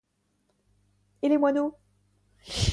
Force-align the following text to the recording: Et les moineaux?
Et 1.21 1.29
les 1.29 1.37
moineaux? 1.37 1.77